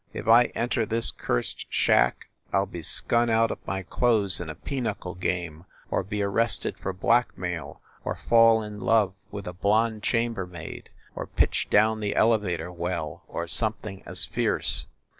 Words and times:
If 0.13 0.27
I 0.27 0.45
enter 0.55 0.83
this 0.83 1.11
cursed 1.11 1.67
shack, 1.69 2.27
I 2.51 2.57
ll 2.57 2.65
be 2.65 2.81
skun 2.81 3.29
out 3.29 3.51
of 3.51 3.59
my 3.67 3.83
clothes 3.83 4.39
in 4.41 4.49
a 4.49 4.55
pinochle 4.55 5.13
game, 5.13 5.65
or 5.91 6.01
be 6.01 6.23
arrested 6.23 6.75
for 6.79 6.91
blackmail, 6.91 7.81
or 8.03 8.15
fall 8.15 8.63
in 8.63 8.79
love 8.79 9.13
with 9.29 9.45
a 9.47 9.53
blond 9.53 10.01
chambermaid, 10.01 10.89
or 11.15 11.27
pitch 11.27 11.67
down 11.69 11.99
the 11.99 12.15
elevator 12.15 12.71
well, 12.71 13.25
or 13.27 13.47
something 13.47 14.01
as 14.07 14.25
fierce. 14.25 14.87